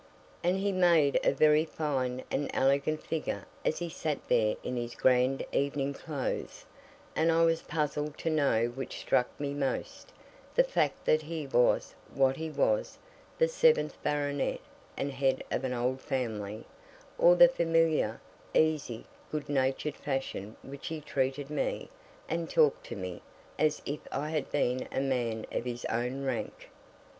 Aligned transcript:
And 0.43 0.57
he 0.57 0.71
made 0.71 1.19
a 1.23 1.31
very 1.31 1.63
fine 1.63 2.23
and 2.31 2.49
elegant 2.55 3.03
figure 3.03 3.45
as 3.63 3.77
he 3.77 3.87
sat 3.87 4.17
there 4.29 4.55
in 4.63 4.75
his 4.75 4.95
grand 4.95 5.45
evening 5.51 5.93
clothes, 5.93 6.65
and 7.15 7.31
I 7.31 7.43
was 7.43 7.61
puzzled 7.61 8.17
to 8.17 8.31
know 8.31 8.69
which 8.69 8.99
struck 8.99 9.27
me 9.39 9.53
most 9.53 10.11
the 10.55 10.63
fact 10.63 11.05
that 11.05 11.21
he 11.21 11.45
was 11.45 11.93
what 12.15 12.37
he 12.37 12.49
was, 12.49 12.97
the 13.37 13.47
seventh 13.47 13.95
baronet 14.01 14.59
and 14.97 15.11
head 15.11 15.43
of 15.51 15.63
an 15.63 15.73
old 15.75 16.01
family, 16.01 16.65
or 17.19 17.35
the 17.35 17.47
familiar, 17.47 18.19
easy, 18.55 19.05
good 19.31 19.49
natured 19.49 19.97
fashion 19.97 20.55
which 20.63 20.87
he 20.87 20.99
treated 20.99 21.51
me, 21.51 21.89
and 22.27 22.49
talked 22.49 22.87
to 22.87 22.95
me, 22.95 23.21
as 23.59 23.83
if 23.85 23.99
I 24.11 24.31
had 24.31 24.49
been 24.51 24.87
a 24.91 24.99
man 24.99 25.45
of 25.51 25.65
his 25.65 25.85
own 25.91 26.23
rank. 26.25 26.71